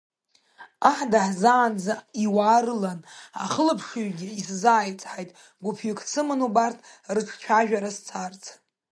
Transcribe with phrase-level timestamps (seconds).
[0.89, 2.99] Аҳ даҳзаанӡа, иуаа рылан,
[3.43, 5.31] ахылаԥшыҩгьы исзааицҳаит
[5.63, 6.79] гәыԥ-ҩык сыманы убарҭ
[7.15, 8.43] рыҿцәажәара сцарц.